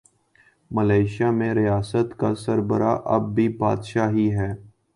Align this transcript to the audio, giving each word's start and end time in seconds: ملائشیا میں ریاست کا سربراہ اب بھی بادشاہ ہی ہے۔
ملائشیا 0.71 1.29
میں 1.31 1.53
ریاست 1.53 2.17
کا 2.19 2.33
سربراہ 2.35 2.97
اب 3.05 3.33
بھی 3.35 3.47
بادشاہ 3.57 4.09
ہی 4.11 4.29
ہے۔ 4.35 4.51